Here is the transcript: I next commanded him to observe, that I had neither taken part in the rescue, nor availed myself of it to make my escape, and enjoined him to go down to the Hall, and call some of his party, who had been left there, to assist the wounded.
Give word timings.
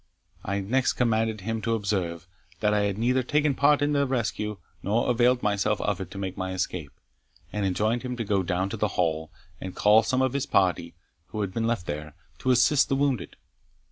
I 0.43 0.61
next 0.61 0.93
commanded 0.93 1.41
him 1.41 1.61
to 1.61 1.75
observe, 1.75 2.25
that 2.59 2.73
I 2.73 2.85
had 2.85 2.97
neither 2.97 3.21
taken 3.21 3.53
part 3.53 3.83
in 3.83 3.93
the 3.93 4.07
rescue, 4.07 4.57
nor 4.81 5.07
availed 5.07 5.43
myself 5.43 5.79
of 5.79 6.01
it 6.01 6.09
to 6.09 6.17
make 6.17 6.35
my 6.35 6.53
escape, 6.53 6.91
and 7.53 7.67
enjoined 7.67 8.01
him 8.01 8.17
to 8.17 8.23
go 8.25 8.41
down 8.41 8.67
to 8.69 8.77
the 8.77 8.87
Hall, 8.97 9.29
and 9.61 9.75
call 9.75 10.01
some 10.01 10.23
of 10.23 10.33
his 10.33 10.47
party, 10.47 10.95
who 11.27 11.41
had 11.41 11.53
been 11.53 11.67
left 11.67 11.85
there, 11.85 12.15
to 12.39 12.49
assist 12.49 12.89
the 12.89 12.95
wounded. 12.95 13.35